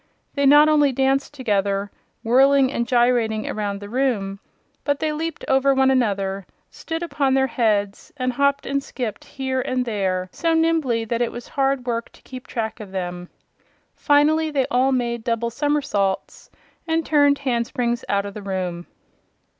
[0.33, 1.91] They not only danced together,
[2.23, 4.39] whirling and gyrating around the room,
[4.83, 9.61] but they leaped over one another, stood upon their heads and hopped and skipped here
[9.61, 13.29] and there so nimbly that it was hard work to keep track of them.
[13.93, 16.49] Finally, they all made double somersaults
[16.87, 18.87] and turned handsprings out of the room.